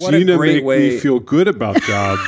[0.00, 2.18] What a Gina great make way- me feel good about job.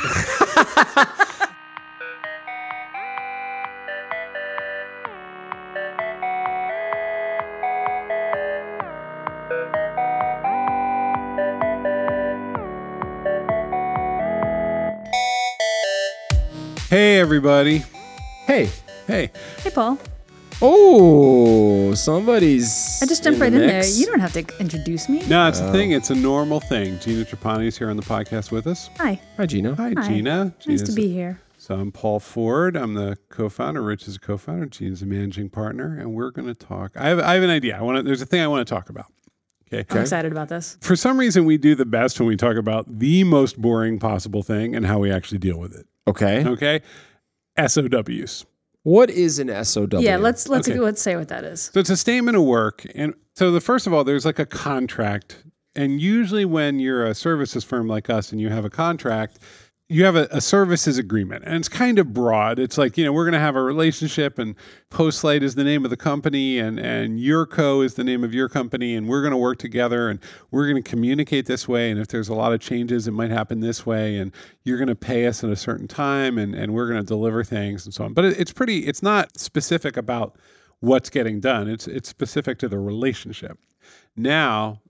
[16.89, 17.83] hey everybody.
[18.45, 18.69] Hey.
[19.07, 19.31] Hey.
[19.63, 19.97] Hey, Paul.
[20.63, 23.01] Oh, somebody's.
[23.01, 23.83] I just jumped in right the in there.
[23.83, 25.25] You don't have to introduce me.
[25.27, 25.71] No, it's a oh.
[25.71, 25.91] thing.
[25.91, 26.99] It's a normal thing.
[26.99, 28.87] Gina Trapani is here on the podcast with us.
[28.97, 29.19] Hi.
[29.37, 29.73] Hi, Gina.
[29.73, 30.07] Hi, Hi.
[30.07, 30.45] Gina.
[30.45, 31.41] Nice Gina's to be here.
[31.57, 32.77] So I'm Paul Ford.
[32.77, 33.81] I'm the co-founder.
[33.81, 34.67] Rich is a co-founder.
[34.67, 36.91] Gina's a managing partner, and we're going to talk.
[36.95, 37.77] I have, I have an idea.
[37.77, 38.03] I want to.
[38.03, 39.07] There's a thing I want to talk about.
[39.73, 39.85] Okay.
[39.89, 40.77] I'm excited about this.
[40.81, 44.43] For some reason, we do the best when we talk about the most boring possible
[44.43, 45.87] thing and how we actually deal with it.
[46.07, 46.45] Okay.
[46.45, 46.81] Okay.
[47.57, 48.45] SOWs.
[48.83, 49.99] What is an SOW?
[49.99, 50.79] Yeah, let's let's Okay.
[50.79, 51.69] let's say what that is.
[51.73, 52.85] So it's a statement of work.
[52.95, 55.43] And so the first of all, there's like a contract.
[55.75, 59.39] And usually when you're a services firm like us and you have a contract,
[59.91, 61.43] you have a, a services agreement.
[61.45, 62.59] And it's kind of broad.
[62.59, 64.55] It's like, you know, we're going to have a relationship and
[64.89, 68.33] Postlight is the name of the company and, and your co is the name of
[68.33, 68.95] your company.
[68.95, 70.19] And we're going to work together and
[70.51, 71.91] we're going to communicate this way.
[71.91, 74.17] And if there's a lot of changes, it might happen this way.
[74.17, 74.31] And
[74.63, 77.43] you're going to pay us at a certain time and, and we're going to deliver
[77.43, 78.13] things and so on.
[78.13, 80.37] But it, it's pretty, it's not specific about
[80.81, 81.69] what's getting done.
[81.69, 83.57] It's it's specific to the relationship.
[84.15, 84.81] Now,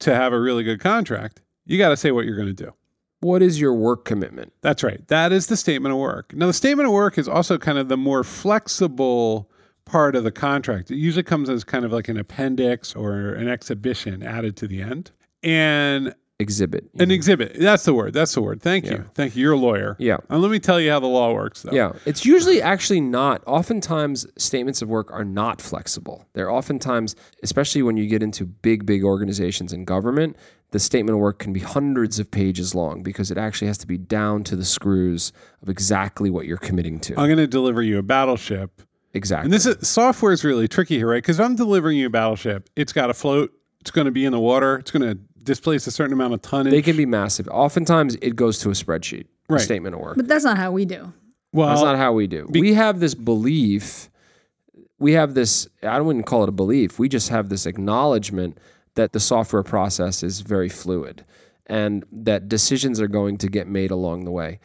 [0.00, 2.72] to have a really good contract, you got to say what you're going to do.
[3.20, 4.52] What is your work commitment?
[4.60, 5.06] That's right.
[5.08, 6.34] That is the statement of work.
[6.34, 9.50] Now, the statement of work is also kind of the more flexible
[9.84, 10.90] part of the contract.
[10.90, 14.82] It usually comes as kind of like an appendix or an exhibition added to the
[14.82, 15.12] end.
[15.42, 16.84] And Exhibit.
[16.98, 17.56] an exhibit.
[17.58, 18.12] That's the word.
[18.12, 18.60] That's the word.
[18.60, 18.92] Thank Yeah.
[18.92, 19.04] you.
[19.14, 19.42] Thank you.
[19.42, 19.96] You're a lawyer.
[19.98, 20.18] Yeah.
[20.28, 21.72] And let me tell you how the law works, though.
[21.72, 23.42] Yeah, it's usually actually not.
[23.46, 26.26] Oftentimes, statements of work are not flexible.
[26.34, 30.36] They're oftentimes, especially when you get into big, big organizations in government,
[30.72, 33.86] the statement of work can be hundreds of pages long because it actually has to
[33.86, 37.12] be down to the screws of exactly what you're committing to.
[37.18, 38.82] I'm going to deliver you a battleship.
[39.14, 39.46] exactly.
[39.46, 41.22] And this is software is really tricky here, right?
[41.22, 42.68] Because I'm delivering you a battleship.
[42.76, 43.52] It's got to float.
[43.80, 44.76] It's going to be in the water.
[44.76, 46.70] It's going to displace a certain amount of tonnage.
[46.72, 47.48] they can be massive.
[47.48, 49.26] Oftentimes, it goes to a spreadsheet.
[49.48, 50.16] a statement of work.
[50.16, 51.12] But that's not how we do.
[51.52, 52.46] well, That's not how we do.
[52.50, 54.10] we have this belief.
[54.98, 55.68] We have this.
[55.82, 56.98] I wouldn't call it a belief.
[56.98, 58.58] We just have this acknowledgement
[58.94, 61.24] that the software process is very fluid,
[61.66, 64.58] and that decisions are going to get made along the way.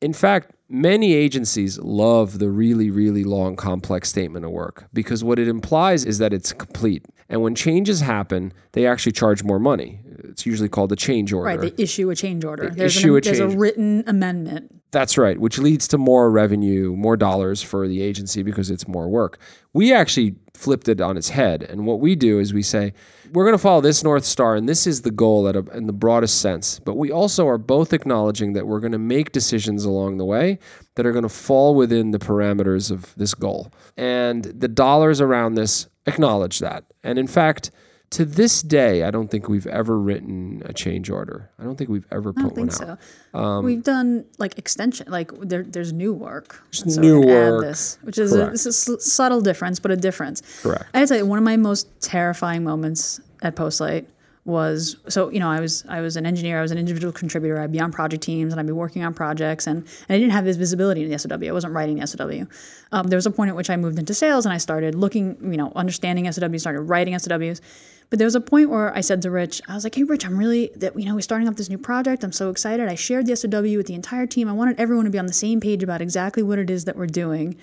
[0.00, 5.38] In fact, many agencies love the really, really long, complex statement of work because what
[5.38, 7.04] it implies is that it's complete.
[7.28, 10.00] And when changes happen, they actually charge more money.
[10.24, 11.58] It's usually called a change order.
[11.58, 11.76] Right.
[11.76, 12.70] They issue a change order.
[12.70, 14.74] There's, issue a an, there's change- a written amendment.
[14.90, 19.06] That's right, which leads to more revenue, more dollars for the agency because it's more
[19.06, 19.38] work.
[19.74, 21.62] We actually flipped it on its head.
[21.62, 22.92] And what we do is we say,
[23.32, 25.92] we're going to follow this North Star, and this is the goal a, in the
[25.92, 26.80] broadest sense.
[26.80, 30.58] But we also are both acknowledging that we're going to make decisions along the way
[30.96, 33.72] that are going to fall within the parameters of this goal.
[33.96, 36.84] And the dollars around this acknowledge that.
[37.04, 37.70] And in fact,
[38.10, 41.50] to this day, I don't think we've ever written a change order.
[41.58, 42.98] I don't think we've ever I put don't think one out.
[43.32, 43.38] so.
[43.38, 46.62] Um, we've done like extension, like there, there's new work.
[46.70, 47.64] So new we can add work.
[47.64, 48.52] this, which is a, Correct.
[48.52, 50.42] this is a subtle difference, but a difference.
[50.62, 50.84] Correct.
[50.94, 54.06] I gotta tell you, one of my most terrifying moments at Postlight
[54.48, 57.60] was so you know I was I was an engineer, I was an individual contributor,
[57.60, 60.32] I'd be on project teams and I'd be working on projects, and, and I didn't
[60.32, 61.46] have this visibility in the SOW.
[61.46, 62.46] I wasn't writing the SOW.
[62.90, 65.36] Um, there was a point at which I moved into sales and I started looking,
[65.42, 67.60] you know, understanding SOWs, started writing SOWs.
[68.08, 70.24] But there was a point where I said to Rich, I was like, "Hey, Rich,
[70.24, 72.24] I'm really that you know we're starting up this new project.
[72.24, 72.88] I'm so excited.
[72.88, 74.48] I shared the SOW with the entire team.
[74.48, 76.96] I wanted everyone to be on the same page about exactly what it is that
[76.96, 77.56] we're doing."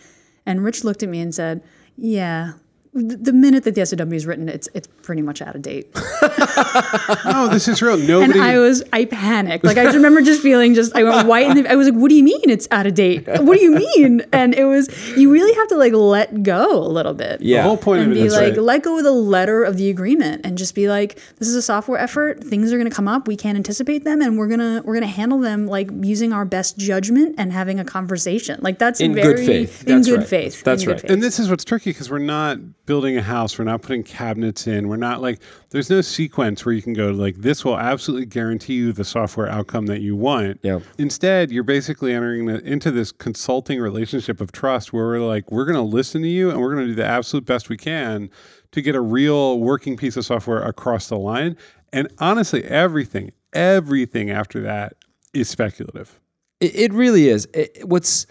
[0.46, 1.63] And Rich looked at me and said,
[1.97, 2.53] "Yeah,
[2.95, 5.88] the the minute that the SOW is written, it's it's pretty much out of date."
[7.25, 7.95] no, this is real.
[8.22, 9.63] And I was, I panicked.
[9.63, 12.09] Like I just remember just feeling just, I went white, and I was like, "What
[12.09, 13.28] do you mean it's out of date?
[13.28, 16.88] What do you mean?" And it was, you really have to like let go a
[16.88, 17.39] little bit.
[17.39, 18.57] the whole point and of it be like, right.
[18.61, 21.61] let go of the letter of the agreement, and just be like, this is a
[21.61, 22.44] software effort.
[22.44, 23.28] Things are going to come up.
[23.28, 26.78] We can't anticipate them, and we're gonna we're gonna handle them like using our best
[26.78, 28.59] judgment and having a conversation.
[28.61, 29.87] Like that's In very good faith.
[29.87, 30.28] in That's good right.
[30.28, 30.64] faith.
[30.64, 31.02] That's in right.
[31.02, 31.11] faith.
[31.11, 33.58] And this is what's tricky because we're not building a house.
[33.58, 34.87] We're not putting cabinets in.
[34.87, 35.40] We're not like,
[35.70, 39.49] there's no sequence where you can go like, this will absolutely guarantee you the software
[39.49, 40.59] outcome that you want.
[40.61, 40.79] Yeah.
[40.97, 45.66] Instead, you're basically entering the, into this consulting relationship of trust where we're like, we're
[45.66, 48.29] going to listen to you and we're going to do the absolute best we can
[48.72, 51.58] to get a real working piece of software across the line.
[51.93, 54.93] And honestly, everything, everything after that
[55.34, 56.20] is speculative.
[56.59, 57.47] It, it really is.
[57.53, 58.26] It- what's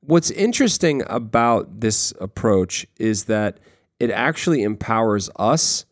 [0.00, 3.58] What's interesting about this approach is that
[4.00, 5.84] it actually empowers us,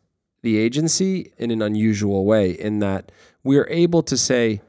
[0.43, 3.11] the agency, in an unusual way, in that
[3.43, 4.61] we're able to say,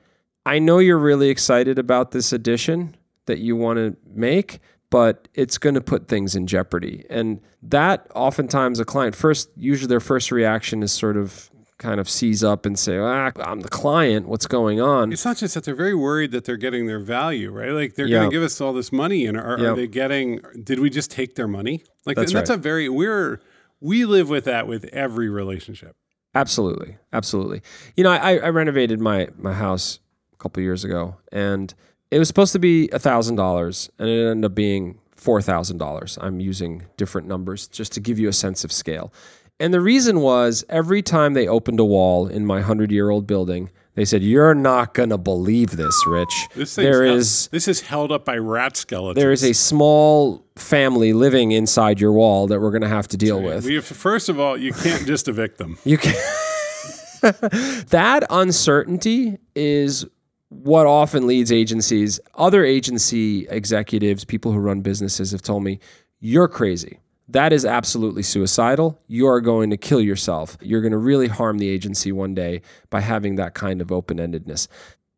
[0.45, 2.95] I know you're really excited about this addition
[3.25, 7.05] that you want to make, but it's going to put things in jeopardy.
[7.09, 12.09] And that oftentimes a client first, usually their first reaction is sort of kind of
[12.09, 14.27] seize up and say, ah, I'm the client.
[14.27, 15.11] What's going on?
[15.13, 17.69] It's not just that they're very worried that they're getting their value, right?
[17.71, 18.19] Like they're Yeah.
[18.19, 19.69] going to give us all this money, and are, Yeah.
[19.71, 20.41] are they getting?
[20.63, 21.83] Did we just take their money?
[22.05, 23.39] Like That's and that's a very we're
[23.79, 25.95] we live with that with every relationship.
[26.33, 27.61] Absolutely, absolutely.
[27.95, 29.99] You know, I, I renovated my my house
[30.33, 31.73] a couple years ago, and
[32.09, 35.77] it was supposed to be a thousand dollars, and it ended up being four thousand
[35.77, 36.17] dollars.
[36.21, 39.11] I'm using different numbers just to give you a sense of scale.
[39.59, 43.25] And the reason was every time they opened a wall in my hundred year old
[43.25, 46.47] building, they said, "You're not gonna believe this, Rich.
[46.55, 49.15] This there is this is held up by rat skeletons.
[49.15, 53.41] there is a small family living inside your wall that we're gonna have to deal
[53.41, 55.79] with." We have, first of all, you can't just evict them.
[55.83, 56.13] You can
[57.21, 60.05] that uncertainty is
[60.49, 65.79] what often leads agencies, other agency executives, people who run businesses have told me,
[66.19, 66.99] you're crazy.
[67.27, 69.01] That is absolutely suicidal.
[69.07, 70.57] You are going to kill yourself.
[70.61, 74.17] You're going to really harm the agency one day by having that kind of open
[74.17, 74.67] endedness.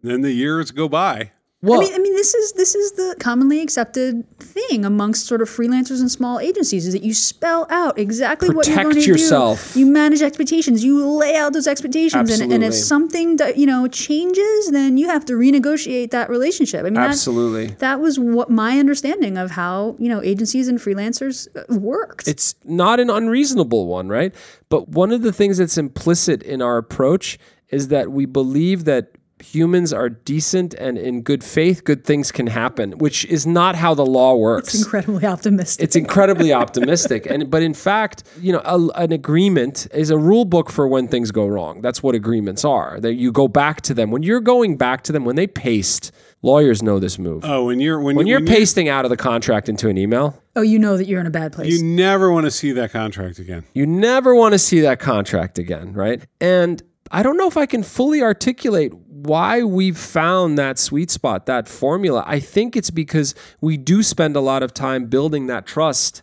[0.01, 1.31] Then the years go by.
[1.61, 5.41] Well, I mean, I mean, this is this is the commonly accepted thing amongst sort
[5.41, 9.03] of freelancers and small agencies is that you spell out exactly what you're Protect going
[9.03, 9.73] to yourself.
[9.73, 9.81] do.
[9.81, 10.85] You manage expectations.
[10.85, 15.07] You lay out those expectations, and, and if something that you know changes, then you
[15.07, 16.85] have to renegotiate that relationship.
[16.85, 17.67] I mean, absolutely.
[17.79, 22.29] That was what my understanding of how you know agencies and freelancers uh, worked.
[22.29, 24.33] It's not an unreasonable one, right?
[24.69, 29.12] But one of the things that's implicit in our approach is that we believe that
[29.41, 33.94] humans are decent and in good faith, good things can happen, which is not how
[33.94, 34.74] the law works.
[34.74, 35.83] It's incredibly optimistic.
[35.83, 40.45] It's incredibly optimistic, and but in fact, you know, a, an agreement is a rule
[40.45, 41.81] book for when things go wrong.
[41.81, 43.00] That's what agreements are.
[43.00, 46.12] That you go back to them when you're going back to them when they paste.
[46.41, 47.44] Lawyers know this move.
[47.44, 49.89] Oh, when you're when, when you- you're when you- pasting out of the contract into
[49.89, 51.69] an email, oh, you know that you're in a bad place.
[51.71, 53.65] you never want to see that contract again.
[53.74, 56.24] You never want to see that contract again, right?
[56.39, 56.81] And
[57.12, 58.94] I don't know if I can fully articulate
[59.24, 62.24] why we've found that sweet spot, that formula.
[62.27, 66.21] I think it's because we do spend a lot of time building that trust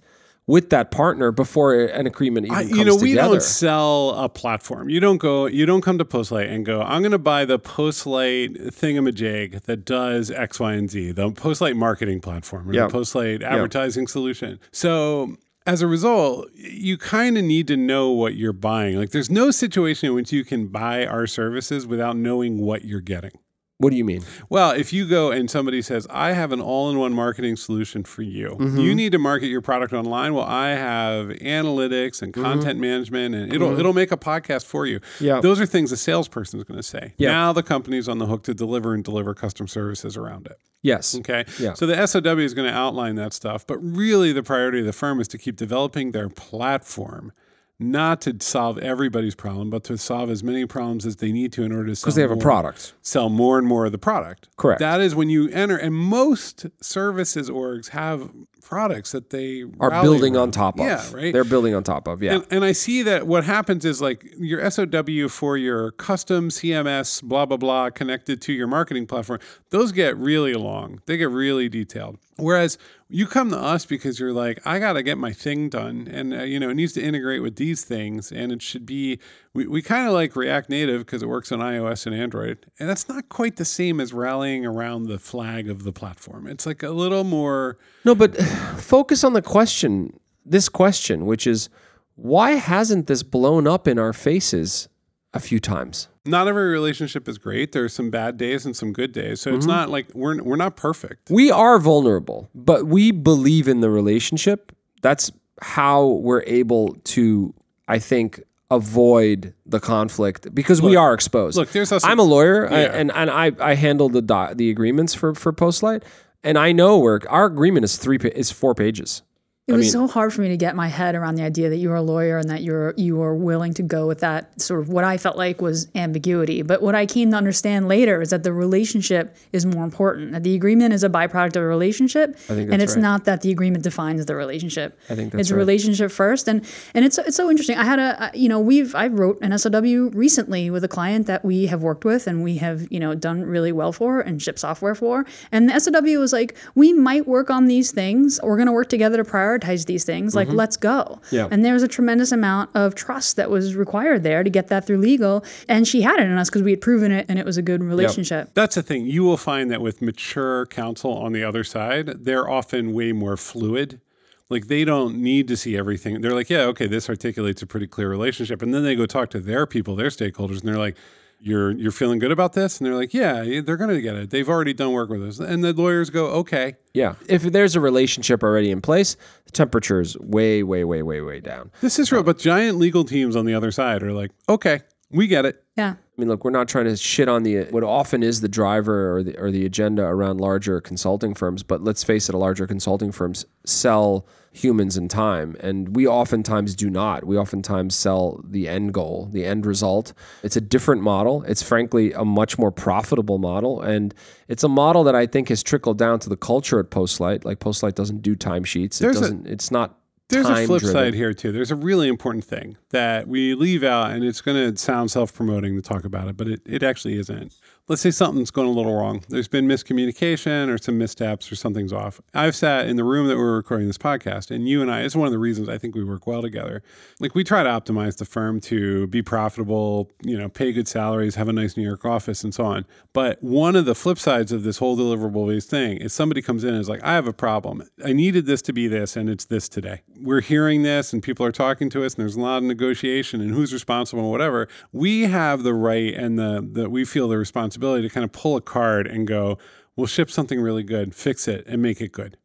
[0.49, 3.33] with that partner before an agreement even I, comes you know, we together.
[3.35, 4.89] don't sell a platform.
[4.89, 5.47] You don't go.
[5.47, 6.83] You don't come to Postlight and go.
[6.83, 11.13] I'm going to buy the Postlight thingamajig that does X, Y, and Z.
[11.13, 12.87] The Postlight marketing platform or Yeah.
[12.87, 14.61] the Postlight advertising solution.
[14.73, 15.37] So.
[15.67, 18.97] As a result, you kind of need to know what you're buying.
[18.97, 23.01] Like, there's no situation in which you can buy our services without knowing what you're
[23.01, 23.33] getting.
[23.79, 24.23] What do you mean?
[24.49, 28.05] Well, if you go and somebody says, I have an all in one marketing solution
[28.05, 28.79] for you, Mm-hmm.
[28.79, 30.33] you need to market your product online.
[30.33, 35.01] Well, I have analytics and content management, and it'll, it'll make a podcast for you.
[35.01, 35.25] Mm-hmm.
[35.25, 35.41] Yeah.
[35.41, 37.13] Those are things a salesperson is going to say.
[37.19, 37.33] Yeah.
[37.33, 40.59] Now the company's on the hook to deliver and deliver custom services around it.
[40.83, 41.15] Yes.
[41.19, 41.45] Okay.
[41.59, 41.75] Yeah.
[41.75, 44.93] So the SOW is going to outline that stuff, but really the priority of the
[44.93, 47.33] firm is to keep developing their platform.
[47.79, 51.63] Not to solve everybody's problem, but to solve as many problems as they need to
[51.63, 52.95] in order to sell Because they have a more product.
[53.03, 54.49] sell more and more of the product.
[54.57, 54.81] Correct.
[54.81, 58.31] That is when you enter, and most services orgs have
[58.63, 60.87] products that they Are building on top of.
[60.87, 61.33] Yeah, right.
[61.33, 62.23] They're building on top of.
[62.23, 62.37] Yeah.
[62.37, 67.23] and, and I see that what happens is like your SOW for your custom CMS,
[67.23, 69.39] blah, blah, blah, connected to your marketing platform,
[69.71, 71.01] those get really long.
[71.07, 72.19] They get really detailed.
[72.39, 72.77] Whereas
[73.09, 76.09] you come to us because you're like, I got to get my thing done.
[76.11, 78.33] And, uh, you know, it needs to integrate with these things.
[78.33, 79.21] And it should be,
[79.55, 82.67] we, we kind of like React Native because it works on iOS and Android.
[82.81, 86.49] And that's not quite the same as rallying around the flag of the platform.
[86.49, 87.79] It's like a little more.
[88.05, 88.37] No, but
[88.79, 91.69] focus on the question, this question, which is
[92.17, 94.89] why hasn't this blown up in our faces
[95.37, 96.09] a few times?
[96.25, 97.73] Not every relationship is great.
[97.73, 99.41] There are some bad days and some good days.
[99.41, 99.75] So it's mm-hmm.
[99.75, 101.31] not like we're we're not perfect.
[101.31, 104.73] We are vulnerable, but we believe in the relationship.
[105.03, 105.31] That's
[105.63, 107.55] how we're able to,
[107.89, 111.57] I think, avoid the conflict because we are exposed.
[111.57, 114.23] Look, there's also I'm a lawyer, I- and and I I handle the
[114.55, 116.03] the agreements for for Postlight,
[116.43, 119.23] and I know where our agreement is three pa- is four pages.
[119.69, 121.89] It was so hard for me to get my head around the idea that you
[121.89, 124.91] were a lawyer and that you're you were willing to go with that sort of
[124.91, 126.63] what I felt like was ambiguity.
[126.63, 130.31] But what I came to understand later is that the relationship is more important.
[130.31, 133.03] That the agreement is a byproduct of a relationship, think and it's right.
[133.03, 134.97] not that the agreement defines the relationship.
[135.11, 135.59] I think that's it's a right.
[135.59, 137.77] relationship first, and and it's it's so interesting.
[137.77, 141.45] I had a you know we've I wrote an SOW recently with a client that
[141.45, 144.61] we have worked with and we have you know done really well for and shipped
[144.61, 148.39] software for, and the SOW was like we might work on these things.
[148.45, 150.35] We're going to work together to prioritize prioritize these things.
[150.35, 150.57] Like, mm-hmm.
[150.57, 151.21] let's go.
[151.31, 151.49] Yeah.
[151.51, 154.87] And there was a tremendous amount of trust that was required there to get that
[154.87, 155.45] through legal.
[155.69, 157.63] And she had it in us because we had proven it and it was a
[157.63, 158.51] good relationship.
[158.55, 159.07] That's the thing.
[159.07, 163.37] You will find that with mature counsel on the other side, they're often way more
[163.37, 164.01] fluid.
[164.49, 166.21] Like they don't need to see everything.
[166.21, 168.63] They're like, yeah, okay, this articulates a pretty clear relationship.
[168.63, 170.97] And then they go talk to their people, their stakeholders, and they're like,
[171.41, 172.79] you're you're feeling good about this?
[172.79, 174.31] And they're like, yeah, they're going to get it.
[174.31, 175.39] They've already done work with us.
[175.39, 176.77] And the lawyers go, okay.
[176.95, 177.15] Yeah.
[177.29, 181.41] If there's a relationship already in place, the temperature is way, way, way, way, way
[181.41, 181.71] down.
[181.81, 182.23] This is real.
[182.23, 185.63] But giant legal teams on the other side are like, okay, we get it.
[185.77, 185.95] Yeah.
[185.97, 189.17] I mean, look, we're not trying to shit on the what often is the driver
[189.17, 192.67] or the or the agenda around larger consulting firms, but let's face it, a larger
[192.67, 197.25] consulting firms sell humans and time, and we oftentimes do not.
[197.25, 200.15] We oftentimes sell the end goal, the end result.
[200.43, 201.43] It's a different model.
[201.43, 204.15] It's frankly a much more profitable model, and
[204.49, 207.45] it's a model that I think has trickled down to the culture at Postlight.
[207.45, 208.97] Like Postlight doesn't do timesheets.
[208.97, 209.47] It There's a- doesn't.
[209.47, 209.99] it's not.
[210.29, 210.93] There's a flip time-driven.
[210.93, 211.53] side here too.
[211.53, 215.77] There's a really important thing that we leave out, and it's going to sound self-promoting
[215.77, 217.55] to talk about it, but it, it actually isn't.
[217.89, 219.23] Let's say something's going a little wrong.
[219.29, 222.21] There's been miscommunication or some missteps or something's off.
[222.35, 225.15] I've sat in the room that we're recording this podcast, and you and I, it's
[225.15, 226.83] one of the reasons I think we work well together.
[227.21, 231.37] Like we try to optimize the firm to be profitable, you know, pay good salaries,
[231.37, 232.87] have a nice New York office, and so on.
[233.13, 236.65] But one of the flip sides of this whole deliverable based thing is somebody comes
[236.65, 237.85] in and is like, I have a problem.
[238.05, 240.03] I needed this to be this, and it's this today.
[240.21, 243.41] We're hearing this, and people are talking to us, and there's a lot of negotiation,
[243.41, 244.67] and who's responsible, and whatever.
[244.91, 248.57] We have the right and the, the we feel the responsibility to kind of pull
[248.57, 249.59] a card and go,
[249.97, 252.37] we'll ship something really good, fix it, and make it good.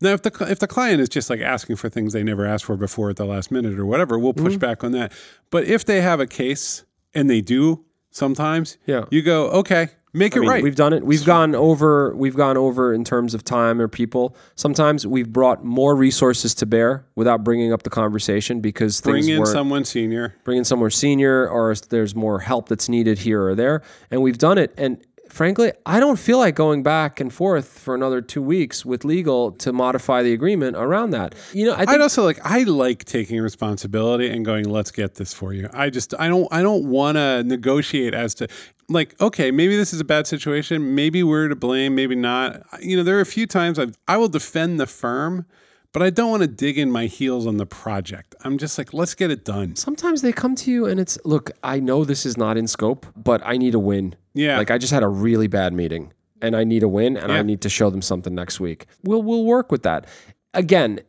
[0.00, 2.64] Now, if the if the client is just like asking for things they never asked
[2.64, 4.60] for before at the last minute or whatever, we'll push mm-hmm.
[4.60, 5.12] back on that.
[5.50, 9.04] But if they have a case and they do sometimes, Yeah.
[9.10, 10.62] you go okay, make it I mean, right.
[10.62, 11.04] We've done it.
[11.04, 12.14] We've gone over.
[12.14, 14.36] We've gone over in terms of time or people.
[14.54, 19.28] Sometimes we've brought more resources to bear without bringing up the conversation because Bring things
[19.28, 20.34] in someone senior.
[20.44, 24.38] bring in someone senior or there's more help that's needed here or there, and we've
[24.38, 24.72] done it.
[24.76, 29.04] And frankly, I don't feel like going back and forth for another two weeks with
[29.04, 31.34] legal to modify the agreement around that.
[31.52, 35.14] You know, I think I'd also like I like taking responsibility and going, let's get
[35.14, 35.68] this for you.
[35.72, 38.48] I just I don't I don't want to negotiate as to
[38.88, 42.96] like okay maybe this is a bad situation maybe we're to blame maybe not you
[42.96, 45.46] know there are a few times I've, I will defend the firm
[45.92, 48.36] but I don't want to dig in my heels on the project.
[48.44, 49.76] I'm just like let's get it done.
[49.76, 53.06] sometimes they come to you and it's look i know this is not in scope
[53.16, 54.58] but i need a win Yeah.
[54.58, 57.42] like i just had a really bad meeting and i need a win and i
[57.42, 60.06] need to show them something next week we'll we'll work with that
[60.54, 61.00] again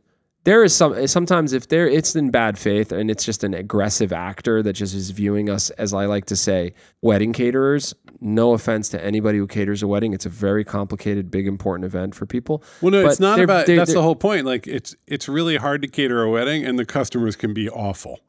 [0.44, 4.12] there is some sometimes if there it's in bad faith and it's just an aggressive
[4.12, 8.90] actor that just is viewing us as i like to say wedding caterers no offense
[8.90, 12.64] to anybody who caters a wedding it's a very complicated big important event for people
[12.82, 13.66] Well, no, But it's not they're- about.
[13.68, 14.46] they're- that's they're- the whole point.
[14.46, 18.20] Like it's it's really hard to cater a wedding, and the customers can be awful.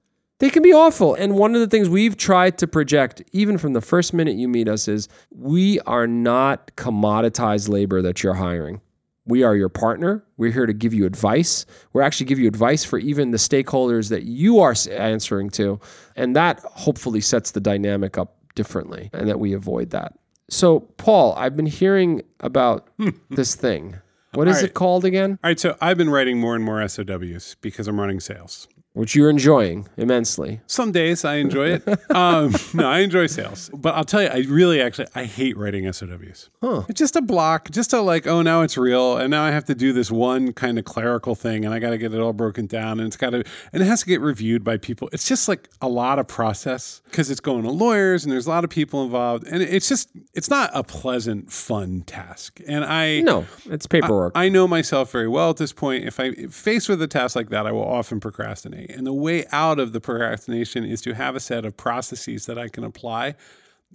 [0.43, 1.15] They can be awful.
[1.15, 4.49] And one of the things we've tried to project, even from the first minute you
[4.49, 8.81] meet us, is we are not commoditized labor that you're hiring.
[9.25, 10.25] We are your partner.
[10.39, 11.65] We're here to give you advice.
[11.93, 15.79] We're actually give you advice for even the stakeholders that you are answering to.
[16.17, 20.19] And that hopefully sets the dynamic up differently and that we avoid that.
[20.51, 22.89] So, Paul, I've been hearing about
[23.31, 23.95] this thing.
[24.35, 24.65] What is right.
[24.65, 25.39] it called again?
[25.45, 28.67] All right, so I've been writing more and more SOWs because I'm running sales.
[28.95, 30.61] Which you're enjoying immensely.
[30.67, 31.89] Some days I enjoy it.
[32.11, 35.91] um, no, I enjoy sales, but I'll tell you, I really actually I hate writing
[35.91, 36.51] SOWs.
[36.61, 36.83] Huh.
[36.91, 39.65] It's just a block, just a like, oh, now it's real, and now I have
[39.67, 42.35] to do this one kind of clerical thing, and I got to get it all
[42.35, 45.09] broken down, and it's got to, and it has to get reviewed by people.
[45.11, 48.51] It's just like a lot of process because it's going to lawyers, and there's a
[48.51, 52.61] lot of people involved, and it's just, it's not a pleasant, fun task.
[52.69, 54.33] And I No, it's paperwork.
[54.35, 56.05] I know myself very well at this point.
[56.05, 58.82] If I faced with a task like that, I will often procrastinate.
[58.91, 62.59] And the way out of the procrastination is to have a set of processes that
[62.59, 63.35] I can apply.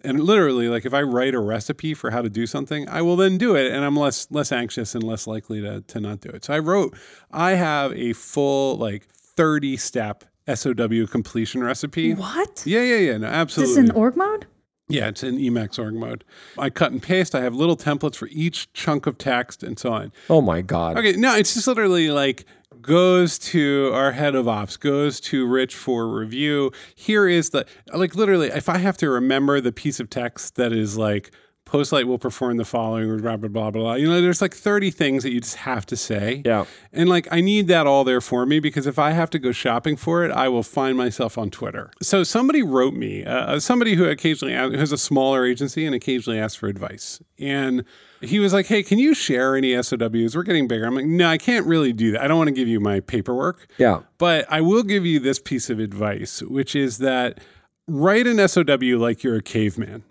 [0.03, 3.15] And literally, like if I write a recipe for how to do something, I will
[3.15, 6.29] then do it, and I'm less less anxious and less likely to to not do
[6.29, 6.45] it.
[6.45, 6.95] So I wrote,
[7.31, 12.13] I have a full like 30 step SOW completion recipe.
[12.13, 12.63] What?
[12.65, 13.17] Yeah, yeah, yeah.
[13.17, 13.75] No, Is absolutely.
[13.81, 14.45] this in org mode?
[14.87, 16.23] Yeah, it's in Emacs org mode.
[16.57, 17.33] I cut and paste.
[17.35, 20.13] I have little templates for each chunk of text and so on.
[20.29, 20.97] oh my God.
[20.97, 22.45] Okay, no, it's just literally like
[22.87, 26.71] goes to our head of ops, goes to Rich for review.
[26.95, 30.71] Here is the like literally, if I have to remember the piece of text that
[30.71, 31.31] is like
[31.67, 33.93] Postlight will perform the following, or blah, blah, blah, blah, blah.
[33.95, 36.41] You know, there's like 30 things that you just have to say.
[36.45, 36.63] Yeah.
[36.93, 39.51] And like, I need that all there for me because if I have to go
[39.51, 41.91] shopping for it, I will find myself on Twitter.
[42.01, 46.39] So somebody wrote me, uh, somebody who occasionally who has a smaller agency and occasionally
[46.39, 47.21] asks for advice.
[47.37, 47.83] And
[48.21, 50.35] he was like, Hey, can you share any SOWs?
[50.35, 50.85] We're getting bigger.
[50.85, 52.21] I'm like, No, I can't really do that.
[52.21, 53.67] I don't want to give you my paperwork.
[53.77, 54.01] Yeah.
[54.17, 57.39] But I will give you this piece of advice, which is that
[57.87, 60.03] write an SOW like you're a caveman.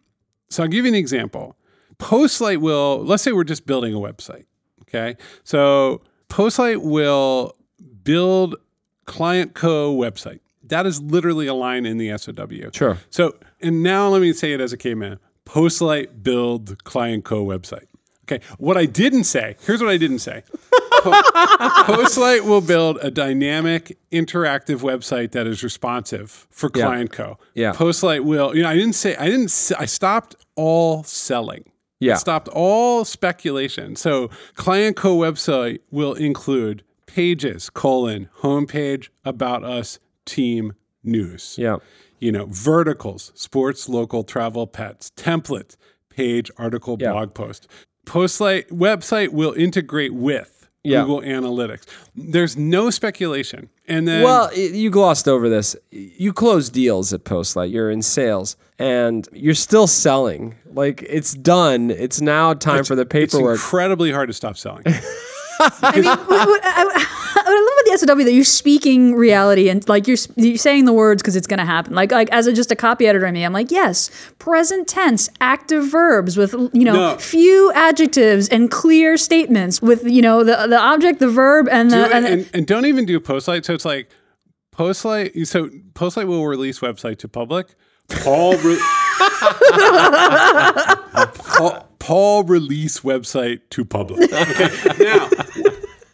[0.48, 1.56] So I'll give you an example.
[1.98, 4.44] Postlight will, let's say we're just building a website.
[4.82, 5.16] Okay.
[5.44, 7.56] So Postlight will
[8.02, 8.56] build
[9.06, 10.40] client co website.
[10.62, 12.70] That is literally a line in the SOW.
[12.72, 12.98] Sure.
[13.10, 17.86] So, and now let me say it as a caveman Postlight build client co website.
[18.28, 18.42] Okay.
[18.58, 20.42] What I didn't say, here's what I didn't say.
[21.86, 26.86] Postlight will build a dynamic, interactive website that is responsive for Yeah.
[26.86, 27.38] Client Co.
[27.54, 27.72] Yeah.
[27.72, 28.56] Postlight will.
[28.56, 29.14] You know, I didn't say.
[29.16, 29.44] I didn't.
[29.44, 31.64] s- I stopped all selling.
[32.00, 32.14] Yeah.
[32.14, 33.96] I stopped all speculation.
[33.96, 35.16] So Client Co.
[35.16, 41.76] website will include pages colon homepage about us team news Yeah.
[42.18, 45.76] you know, verticals, sports, local, travel, pets, template,
[46.10, 47.12] page, article, Yeah.
[47.12, 47.68] blog post.
[48.06, 51.02] Postlight website will integrate with Yeah.
[51.02, 51.82] Google Analytics.
[52.14, 53.68] There's no speculation.
[53.88, 55.76] And then Well, you glossed over this.
[55.90, 57.70] You close deals at Postlight.
[57.72, 60.54] You're in sales, and you're still selling.
[60.72, 61.90] Like it's done.
[61.90, 63.54] It's now time for the paperwork.
[63.56, 64.84] it's incredibly hard to stop selling.
[65.60, 69.68] I mean, what, what, I, what I love about the SOW that you're speaking reality
[69.68, 71.94] and like you're, you're saying the words because it's going to happen.
[71.94, 75.28] Like like as a, just a copy editor, I mean, I'm like, yes, present tense,
[75.40, 77.16] active verbs with you know No.
[77.18, 81.96] few adjectives and clear statements with you know the the object, the verb, and the
[82.06, 83.64] Do- and, and, and don't even do Postlight.
[83.64, 84.08] So it's like
[84.74, 85.46] Postlight.
[85.46, 87.68] So Postlight will release website to public.
[88.08, 88.56] Paul.
[88.58, 88.78] Re-
[91.34, 94.30] Paul, Paul release website to public.
[94.36, 94.68] Okay.
[95.04, 95.28] Now,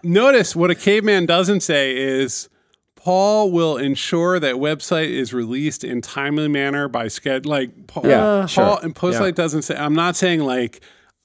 [0.02, 2.48] notice what a caveman doesn't say is
[2.96, 7.50] Paul will ensure that website is released in timely manner by schedule.
[7.50, 8.78] Like Paul, Yeah, Paul sure.
[8.82, 9.74] and Postlight doesn't say.
[9.76, 10.80] I'm not saying like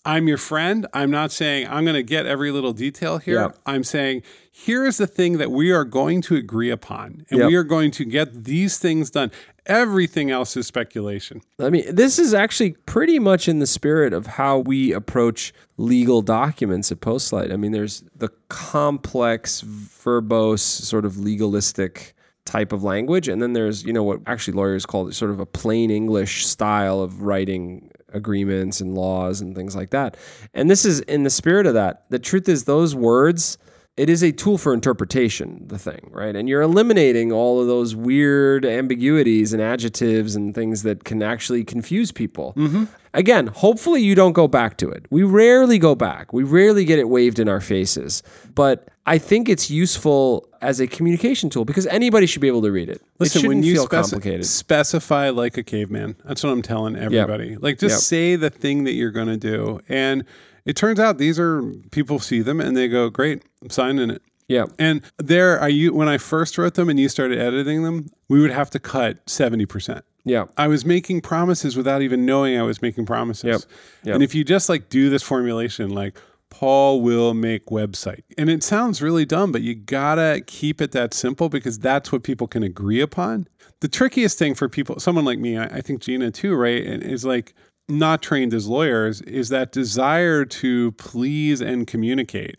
[0.08, 0.88] I'm your friend.
[0.94, 3.42] I'm not saying I'm going to get every little detail here.
[3.42, 3.50] Yeah.
[3.66, 7.48] I'm saying here is the thing that we are going to agree upon, and Yep.
[7.50, 9.32] we are going to get these things done.
[9.66, 11.42] Everything else is speculation.
[11.60, 16.22] I mean, this is actually pretty much in the spirit of how we approach legal
[16.22, 17.52] documents at Postlight.
[17.52, 23.84] I mean, there's the complex, verbose, sort of legalistic type of language, and then there's
[23.84, 27.92] you know what actually lawyers call it sort of a plain English style of writing
[28.18, 30.18] agreements and laws and things like that.
[30.54, 32.04] And this is in the spirit of that.
[32.10, 33.58] The truth is, those words
[33.98, 36.36] it is a tool for interpretation, the thing, right?
[36.36, 41.64] And you're eliminating all of those weird ambiguities and adjectives and things that can actually
[41.64, 42.54] confuse people.
[42.56, 42.84] Mm-hmm.
[43.16, 45.08] Again, hopefully you don't go back to it.
[45.10, 46.32] We rarely go back.
[46.32, 48.22] We rarely get it waved in our faces.
[48.54, 52.72] But I think it's useful as a communication tool because anybody should be able to
[52.72, 53.02] read it.
[53.18, 54.46] Listen, it when you feel speci- complicated.
[54.46, 57.56] specify like a caveman, that's what I'm telling everybody.
[57.56, 58.00] Like, just Yep.
[58.02, 59.80] say the thing that you're going to do.
[59.90, 60.24] And
[60.68, 64.22] it turns out these are people see them and they go, "Great, I'm signing it."
[64.48, 64.66] Yeah.
[64.78, 68.52] And there, I when I first wrote them and you started editing them, we would
[68.52, 70.06] have to cut seventy percent.
[70.26, 70.46] Yeah.
[70.58, 73.46] I was making promises without even knowing I was making promises.
[73.46, 73.62] Yep.
[74.04, 74.16] Yep.
[74.16, 78.64] And if you just like do this formulation, like Paul will make website, and it
[78.64, 82.64] sounds really dumb, but you gotta keep it that simple because that's what people can
[82.64, 83.48] agree upon.
[83.80, 87.04] The trickiest thing for people, someone like me, I, I think Gina too, right, and
[87.04, 87.54] is like
[87.90, 92.58] not trained as lawyers, is that desire to please and communicate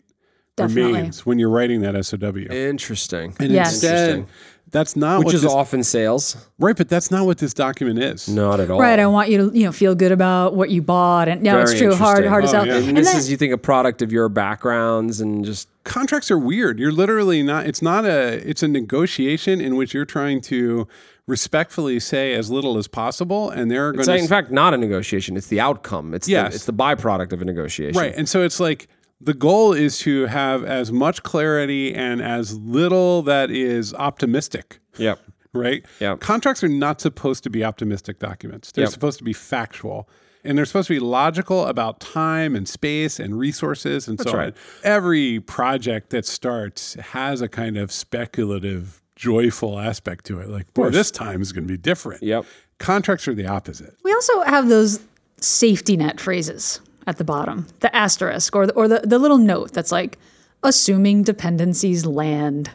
[0.55, 0.93] Definitely.
[0.93, 2.35] remains when you're writing that SOW.
[2.51, 3.35] Interesting.
[3.39, 3.73] And Yes.
[3.73, 4.27] instead, Interesting.
[4.71, 6.35] that's not Which is this, often sales.
[6.57, 8.27] right, but that's not what this document is.
[8.27, 8.79] Not at all.
[8.79, 8.99] right.
[8.99, 11.77] I want you to you know feel good about what you bought, and no, it's
[11.77, 11.93] true.
[11.95, 12.67] Hard hard to Oh, sell.
[12.67, 12.75] yeah.
[12.77, 16.29] And, And this then- is, you think, a product of your backgrounds and just contracts
[16.31, 16.77] are weird.
[16.79, 17.65] You're literally not.
[17.67, 18.41] It's not a.
[18.47, 20.87] It's a negotiation in which you're trying to
[21.29, 24.15] respectfully say as little as possible, and they're going to.
[24.15, 25.37] in fact not a negotiation.
[25.37, 26.13] It's the outcome.
[26.13, 26.51] It's Yes.
[26.51, 27.99] the, it's the byproduct of a negotiation.
[27.99, 28.87] right, and so it's like
[29.21, 34.79] the goal is to have as much clarity and as little that is optimistic.
[34.97, 35.19] Yep.
[35.53, 35.83] Right.
[35.99, 36.19] Yep.
[36.19, 38.71] Contracts are not supposed to be optimistic documents.
[38.71, 38.91] They're Yep.
[38.93, 40.07] supposed to be factual.
[40.43, 44.47] And they're supposed to be logical about time and space and resources and so right.
[44.47, 44.53] on.
[44.85, 50.47] Every project that starts has a kind of speculative, joyful aspect to it.
[50.47, 52.23] Like, boy, this time is going to be different.
[52.23, 52.45] Yep.
[52.79, 53.93] Contracts are the opposite.
[54.03, 55.01] We also have those
[55.41, 59.73] safety net phrases at the bottom, the asterisk or the, or the, the little note
[59.73, 60.17] that's like,
[60.63, 62.71] assuming dependencies land.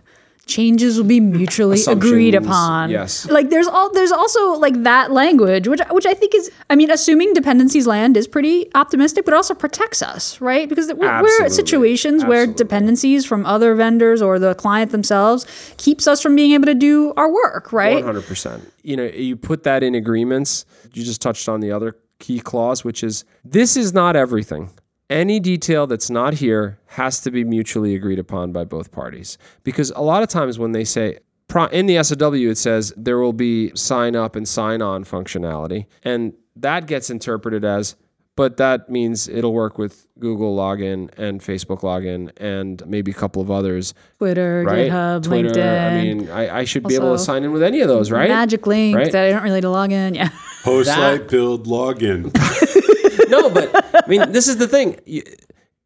[0.46, 2.90] Changes will be mutually agreed upon.
[2.90, 3.28] yes.
[3.28, 6.90] Like there's all there's also like that language, which which I think is I mean,
[6.90, 10.68] assuming dependencies land is pretty optimistic, but also protects us, right?
[10.68, 16.06] Because we're, we're at situations where dependencies from other vendors or the client themselves keeps
[16.06, 18.04] us from being able to do our work, right?
[18.04, 18.60] 100%.
[18.82, 20.66] You know, you put that in agreements.
[20.92, 24.70] You just touched on the other key clause, which is this is not everything.
[25.10, 29.36] Any detail that's not here has to be mutually agreed upon by both parties.
[29.62, 31.18] Because a lot of times when they say,
[31.72, 35.86] in the SOW, it says there will be sign up and sign on functionality.
[36.02, 37.96] And that gets interpreted as,
[38.34, 43.42] but that means it'll work with Google login and Facebook login and maybe a couple
[43.42, 44.90] of others Twitter, right?
[44.90, 45.50] GitHub, Twitter.
[45.50, 45.92] LinkedIn.
[45.92, 48.28] I mean, I, I should be able to sign in with any of those, right?
[48.28, 49.12] Magic link Right?
[49.12, 50.14] that I don't really need to log in.
[50.14, 50.30] Yeah.
[50.64, 52.32] Postlight build login.
[53.28, 53.70] no, but
[54.04, 54.98] I mean, this is the thing.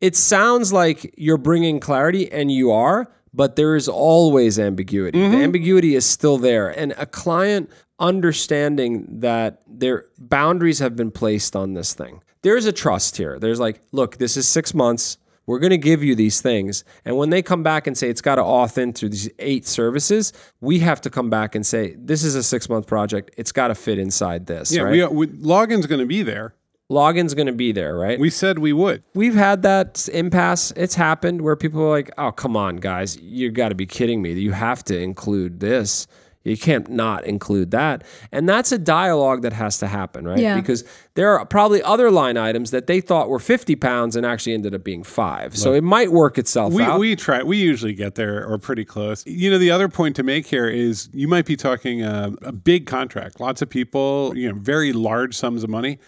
[0.00, 5.18] It sounds like you're bringing clarity, and you are, but there is always ambiguity.
[5.18, 5.42] The mm-hmm.
[5.42, 11.74] ambiguity is still there, and a client understanding that their boundaries have been placed on
[11.74, 12.22] this thing.
[12.42, 13.38] There's a trust here.
[13.38, 15.18] There's like, look, this is six months.
[15.46, 16.84] We're going to give you these things.
[17.04, 19.66] And when they come back and say it's got to auth in through these eight
[19.66, 23.30] services, we have to come back and say, this is a six month project.
[23.38, 24.70] It's got to fit inside this.
[24.70, 25.10] Yeah, right?
[25.10, 26.54] we, we, login's going to be there.
[26.90, 28.18] Login's going to be there, right?
[28.18, 29.02] We said we would.
[29.14, 30.72] We've had that impasse.
[30.74, 33.18] It's happened where people are like, oh, come on, guys.
[33.20, 34.32] You got to be kidding me.
[34.32, 36.06] You have to include this.
[36.44, 38.04] You can't not include that.
[38.32, 40.38] And that's a dialogue that has to happen, right?
[40.38, 40.54] Yeah.
[40.54, 44.54] Because there are probably other line items that they thought were 50 pounds and actually
[44.54, 45.58] ended up being five.
[45.58, 46.98] So it might work itself We, out.
[46.98, 47.42] we try.
[47.42, 49.26] We usually get there or pretty close.
[49.26, 52.52] You know, the other point to make here is you might be talking a, a
[52.52, 55.98] big contract, lots of people, you know, very large sums of money,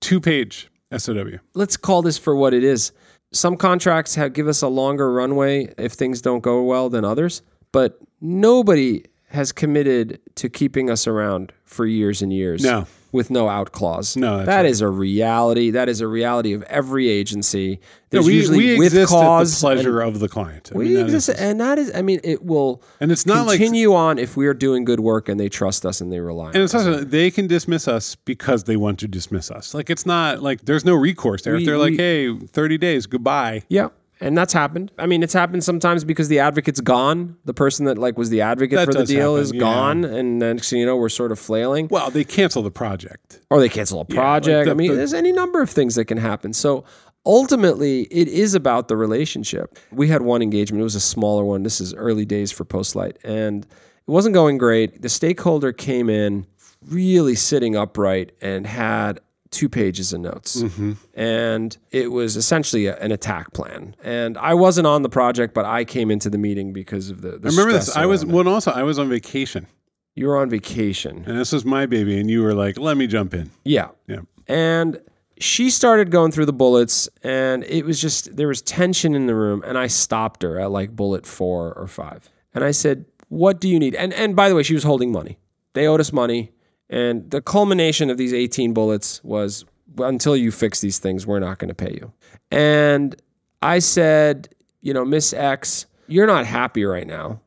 [0.00, 1.38] two page SOW.
[1.54, 2.92] let's call this for what it is.
[3.32, 7.42] Some contracts have give us a longer runway if things don't go well than others,
[7.70, 12.62] but nobody has committed to keeping us around for years and years.
[12.62, 12.86] No.
[13.12, 14.16] With no out clause.
[14.16, 14.66] No, that right.
[14.66, 15.70] is a reality.
[15.70, 17.80] That is a reality of every agency.
[18.10, 20.70] There's we, usually we with exist cause at the pleasure of the client.
[20.74, 21.92] I we mean, exist, is- and that is.
[21.94, 22.82] I mean, it will.
[23.00, 26.00] And it's not like- continue on if we're doing good work and they trust us
[26.00, 26.86] and they rely on and it's us.
[26.86, 29.74] also they can dismiss us because they want to dismiss us.
[29.74, 31.54] Like it's not like there's no recourse there.
[31.54, 33.62] We- if they're like, hey, 30 days, goodbye.
[33.68, 33.88] Yeah.
[34.22, 34.92] And that's happened.
[34.98, 37.36] I mean, it's happened sometimes because the advocate's gone.
[37.46, 39.60] The person that like was the advocate That for the does deal happen, is yeah.
[39.60, 43.40] gone, and then thing you know, we're sort of flailing, Well, they cancel the project.
[43.50, 44.66] or they cancel a project.
[44.66, 46.52] the- I mean, the- there's any number of things that can happen.
[46.52, 46.84] So
[47.24, 49.78] ultimately, it is about the relationship.
[49.92, 50.80] We had one engagement.
[50.80, 51.62] It was a smaller one.
[51.62, 55.00] This is early days for Postlight, and it wasn't going great.
[55.02, 56.46] The stakeholder came in
[56.88, 60.62] really sitting upright and had two pages of notes.
[60.62, 60.92] Mm-hmm.
[61.14, 63.94] And it was essentially a- an attack plan.
[64.02, 67.32] And I wasn't on the project, but I came into the meeting because of the,
[67.38, 67.96] the I remember this.
[67.96, 68.48] I was well.
[68.48, 69.66] Also, I was on vacation,
[70.14, 71.24] You were on vacation.
[71.26, 73.88] and this was my baby, and you were like, "Let me jump in." Yeah.
[74.06, 74.20] Yeah.
[74.46, 75.00] And
[75.38, 79.34] she started going through the bullets, and it was just, there was tension in the
[79.34, 79.62] room.
[79.66, 82.28] And I stopped her at like bullet four or five.
[82.54, 83.94] And I said, What do you need?
[83.94, 85.38] And, and by the way, she was holding money.
[85.72, 86.52] They owed us money.
[86.90, 91.38] And the culmination of these 18 bullets was "Well, until you fix these things, we're
[91.38, 92.12] not going to pay you.
[92.50, 93.16] And
[93.62, 94.48] I said,
[94.82, 97.40] You know, Miss X, you're not happy right now.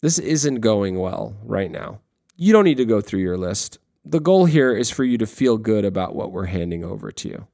[0.00, 2.00] This isn't going well right now.
[2.36, 3.78] You don't need to go through your list.
[4.04, 7.28] The goal here is for you to feel good about what we're handing over to
[7.28, 7.46] you.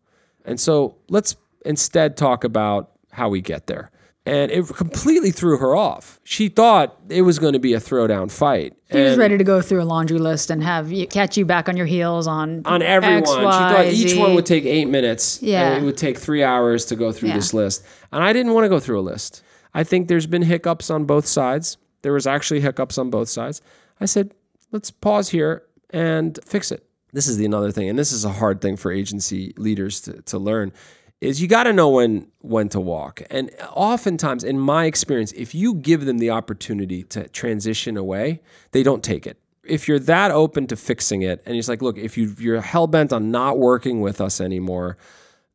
[0.45, 3.91] And so let's instead talk about how we get there.
[4.27, 6.21] And it completely threw her off.
[6.25, 8.75] She thought it was going to be a throwdown fight.
[8.91, 11.69] He was ready to go through a laundry list and have you catch you back
[11.71, 13.21] on your heels on on everyone.
[13.23, 14.19] X, she thought each Z.
[14.19, 15.43] one would take eight minutes.
[15.43, 15.71] Yeah.
[15.73, 17.37] And it would take three hours to go through Yeah.
[17.37, 17.83] this list.
[18.13, 19.43] And I didn't want to go through a list.
[19.73, 21.79] I think there's been hiccups on both sides.
[22.03, 23.63] There was actually hiccups on both sides.
[24.01, 24.35] I said,
[24.71, 26.85] let's pause here and fix it.
[27.13, 30.23] This is the another thing, and this is a hard thing for agency leaders to,
[30.23, 30.73] to learn,
[31.21, 33.23] is you got to know when when to walk.
[33.31, 38.41] And oftentimes, in my experience, if you give them the opportunity to transition away,
[38.73, 39.39] they don't take it.
[39.65, 42.87] If you're that open to fixing it, and he's like, look, if you you're hell
[42.87, 44.97] bent on not working with us anymore,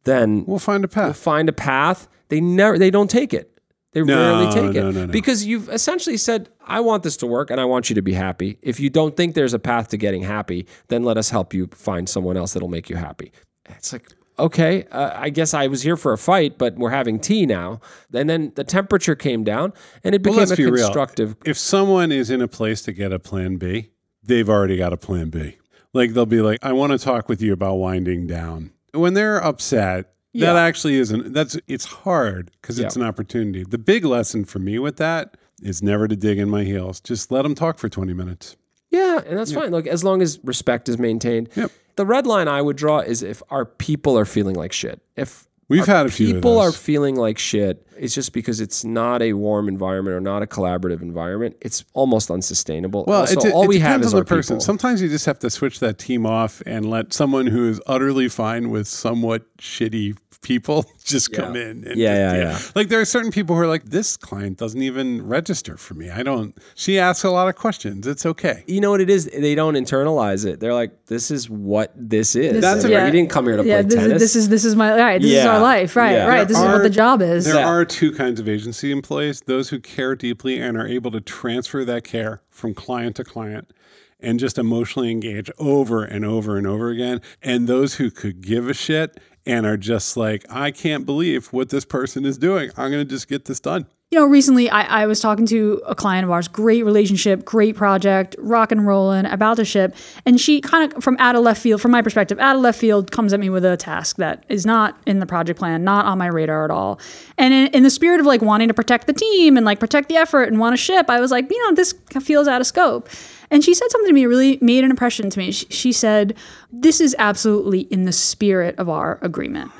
[0.04, 1.06] then We'll find a path.
[1.06, 2.08] We'll find a path.
[2.30, 3.51] They never they don't take it.
[3.93, 5.08] They No, rarely take no, it no.
[5.08, 8.13] because you've essentially said, "I want this to work, and I want you to be
[8.13, 11.54] happy." If you don't think there's a path to getting happy, then let us help
[11.54, 13.32] you find someone else that'll make you happy.
[13.69, 14.06] It's like,
[14.39, 17.79] okay, uh, I guess I was here for a fight, but we're having tea now.
[18.13, 20.85] And then the temperature came down, and it Well, became let's a be real.
[20.85, 21.35] constructive.
[21.45, 23.91] If someone is in a place to get a plan B,
[24.23, 25.57] they've already got a plan B.
[25.93, 28.71] Like they'll be like, I want to talk with you about winding down.
[28.93, 33.03] When they're upset, that actually isn't that's it's hard because it's Yeah.
[33.03, 33.63] an opportunity.
[33.63, 36.99] The big lesson for me with that is never to dig in my heels.
[36.99, 38.57] Just let them talk for 20 minutes.
[38.89, 39.71] Yeah, and that's fine.
[39.71, 41.47] Look, as long as respect is maintained.
[41.55, 41.71] Yep.
[41.95, 45.01] The red line I would draw is if our people are feeling like shit.
[45.15, 49.21] If We've had a few people are feeling like shit, it's just because it's not
[49.21, 51.55] a warm environment or not a collaborative environment.
[51.62, 53.05] It's almost unsustainable.
[53.08, 54.55] Well, also, it, de- all it we have is on our the person.
[54.58, 54.65] people.
[54.65, 58.27] Sometimes you just have to switch that team off and let someone who is utterly
[58.29, 61.84] fine with somewhat shitty people just come in.
[61.88, 62.71] And Yeah, just- yeah, yeah.
[62.75, 66.12] Like there are certain people who are like, this client doesn't even register for me.
[66.12, 66.55] I don't.
[66.75, 68.05] She asks a lot of questions.
[68.05, 68.63] It's okay.
[68.67, 69.25] you know what it is?
[69.25, 70.60] They don't internalize it.
[70.60, 73.63] They're like, "This is what this is." That's And a- you didn't come here to
[73.65, 74.13] yeah, play this, tennis.
[74.13, 75.19] is, this is this is my right.
[75.21, 75.95] This is our life.
[75.95, 76.27] Right, Yeah.
[76.27, 76.47] right.
[76.47, 77.45] This is what the job is.
[77.45, 77.65] There Yeah.
[77.85, 81.85] Are two kinds of agency employees those who care deeply and are able to transfer
[81.85, 83.71] that care from client to client
[84.19, 87.21] and just emotionally engage over and over and over again.
[87.43, 91.69] And those who could give a shit and are just like, I can't believe what
[91.69, 92.71] this person is doing.
[92.75, 93.85] I'm going to just get this done.
[94.15, 97.75] You know, recently I, I was talking to a client of ours, great relationship, great
[97.75, 99.93] project, rock and rolling, about to ship.
[100.25, 102.80] And she kind of, from out of left field, from my perspective, out of left
[102.80, 106.06] field, comes at me with a task that is not in the project plan, not
[106.06, 106.97] on my radar at all.
[107.38, 110.08] And in, in the spirit of like wanting to protect the team and like protect
[110.08, 112.67] the effort and want to ship, I was like, you know, this feels out of
[112.67, 113.10] scope.
[113.51, 115.51] And she said something to me that really made an impression to me.
[115.51, 116.38] She, she said,
[116.71, 119.73] This is absolutely in the spirit of our agreement.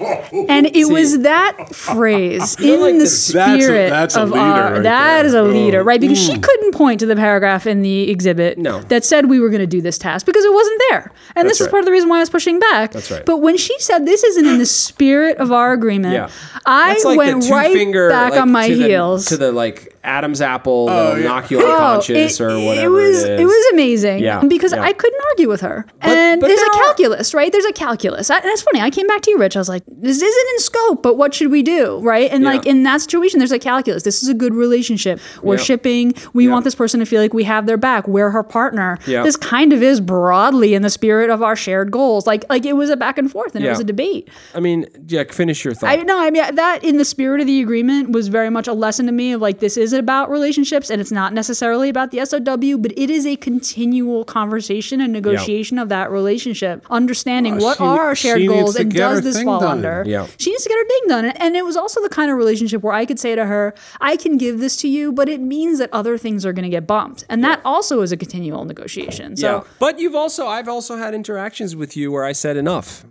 [0.00, 4.32] And it was that phrase in like the this- That's a- spirit that's a of
[4.32, 4.72] our.
[4.74, 5.26] right that there.
[5.26, 5.84] is a leader, Oh.
[5.84, 6.00] right?
[6.00, 6.42] Because she mm.
[6.42, 8.80] couldn't point to the paragraph in the exhibit No.
[8.82, 11.12] that said we were going to do this task because it wasn't there.
[11.34, 12.92] And this is part of the reason why I was pushing back.
[12.92, 13.24] That's right.
[13.26, 16.30] But when she said this isn't in the spirit of our agreement, Yeah.
[16.64, 19.26] I like went right finger, back like, on my to the- heels.
[19.26, 21.28] to the like Adam's apple Oh, that'll yeah.
[21.28, 23.40] knock you Oh, unconscious it, or it whatever was it is.
[23.40, 24.80] it was amazing Yeah, because yeah.
[24.82, 25.84] I couldn't argue with her.
[26.00, 27.50] and but there's there a are- calculus, right?
[27.52, 28.30] There's a calculus.
[28.30, 28.80] I, and it's funny.
[28.80, 29.56] I came back to you, Rich.
[29.56, 32.30] I was like, this isn't in scope, but what should we do, right?
[32.30, 34.02] And like in that situation, there's a calculus.
[34.02, 35.18] This is a good relationship.
[35.42, 35.62] We're Yeah.
[35.62, 36.14] shipping.
[36.34, 36.52] We Yeah.
[36.52, 38.06] want this person to feel like we have their back.
[38.06, 38.98] We're her partner.
[39.06, 39.22] Yeah.
[39.22, 42.26] This kind of is broadly in the spirit of our shared goals.
[42.26, 44.28] Like like it was a back and forth, and it was a debate.
[44.54, 45.90] I mean, Jack, finish your thought.
[45.90, 48.72] I no, I mean that in the spirit of the agreement was very much a
[48.74, 52.20] lesson to me of like this is about relationships and it's not necessarily about the
[52.20, 57.78] SOW, but it is a continual conversation and negotiation of that relationship, understanding Well, what
[57.78, 60.06] she- are our shared goals and does this fall done.
[60.08, 60.26] Yeah.
[60.38, 61.24] She needs to get her thing done.
[61.26, 64.16] And it was also the kind of relationship where I could say to her, I
[64.16, 66.86] can give this to you, but it means that other things are going to get
[66.86, 67.24] bumped.
[67.28, 69.36] And that also is a continual negotiation.
[69.36, 69.64] So, yeah.
[69.78, 73.04] But you've also, I've also had interactions with you where I said enough.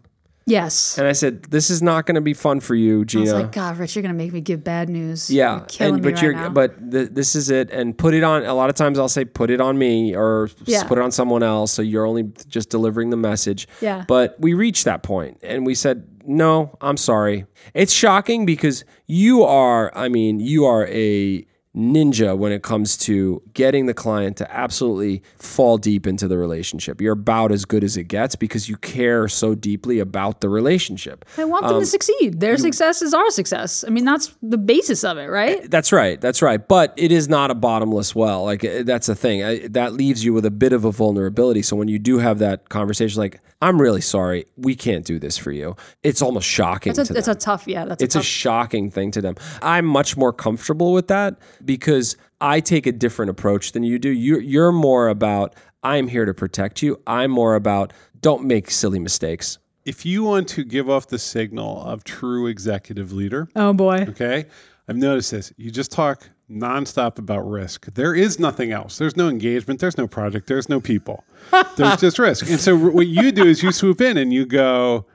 [0.45, 0.97] yes.
[0.97, 3.43] And I said, this is not going to be fun for you, Gina." I was
[3.43, 5.29] like, God, Rich, you're going to make me give bad news.
[5.29, 6.49] Yeah, and, me but right you're now.
[6.49, 8.45] but th- this is it, and put it on.
[8.45, 10.83] A lot of times I'll say put it on me or Yeah.
[10.85, 11.73] put it on someone else.
[11.73, 13.67] So you're only just delivering the message.
[13.81, 14.05] Yeah.
[14.07, 17.45] But we reached that point, and we said, no, I'm sorry.
[17.73, 19.91] It's shocking because you are.
[19.95, 25.21] I mean, you are a ninja when it comes to getting the client to absolutely
[25.37, 26.99] fall deep into the relationship.
[26.99, 31.23] You're about as good as it gets because you care so deeply about the relationship.
[31.37, 32.39] I want Um, them to succeed.
[32.39, 33.85] Their success is our success.
[33.85, 35.69] I mean, that's the basis of it, right?
[35.69, 36.19] That's right.
[36.19, 36.67] That's right.
[36.67, 38.43] But it is not a bottomless well.
[38.43, 39.43] Like uh, that's the thing.
[39.43, 41.61] I, that leaves you with a bit of a vulnerability.
[41.61, 45.37] So when you do have that conversation, like I'm really sorry, we can't do this
[45.37, 45.75] for you.
[46.03, 47.17] It's almost shocking It's to a, them.
[47.17, 47.85] it's a tough, yeah.
[47.85, 49.35] That's it's a a shocking thing to them.
[49.61, 54.09] I'm much more comfortable with that because I take a different approach than you do.
[54.09, 57.01] You're, you're more about I'm here to protect you.
[57.07, 59.57] I'm more about don't make silly mistakes.
[59.85, 64.05] If you want to give off the signal of true executive leader, oh boy.
[64.09, 64.45] Okay.
[64.89, 65.51] I've noticed this.
[65.57, 67.93] You just talk nonstop about risk.
[67.93, 68.97] There is nothing else.
[68.97, 69.79] There's no engagement.
[69.79, 70.47] There's no project.
[70.47, 71.23] There's no people.
[71.75, 72.49] There's just risk.
[72.49, 75.05] And so what you do is you swoop in and you go,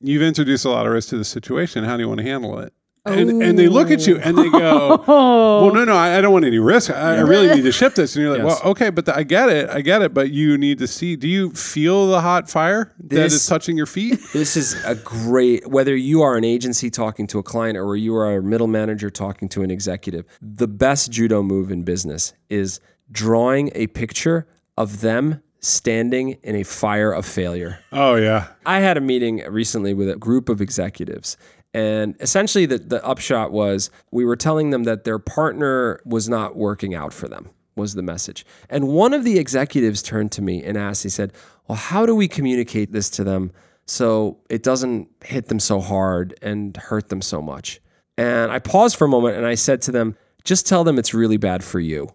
[0.00, 1.84] you've introduced a lot of risk to the situation.
[1.84, 2.72] How do you want to handle it?
[3.04, 5.64] And, and they look at you and they go, oh.
[5.66, 6.88] well, no, no, I, I don't want any risk.
[6.88, 8.14] I, I really need to ship this.
[8.14, 8.60] And you're like, Yes.
[8.62, 9.68] well, okay, but the, I get it.
[9.70, 10.14] I get it.
[10.14, 13.76] But you need to see, do you feel the hot fire that This- is touching
[13.76, 14.20] your feet?
[14.32, 18.14] This is a great, whether you are an agency talking to a client or you
[18.14, 22.78] are a middle manager talking to an executive, the best judo move in business is
[23.10, 24.46] drawing a picture
[24.78, 27.78] of them standing in a fire of failure.
[27.92, 28.48] Oh, yeah.
[28.64, 31.36] I had a meeting recently with a group of executives.
[31.74, 36.56] And essentially, the, the upshot was we were telling them that their partner was not
[36.56, 38.44] working out for them, was the message.
[38.68, 41.32] And one of the executives turned to me and asked, he said,
[41.68, 43.52] Well, how do we communicate this to them
[43.86, 47.80] so it doesn't hit them so hard and hurt them so much?
[48.18, 51.14] And I paused for a moment and I said to them, Just tell them it's
[51.14, 52.10] really bad for you.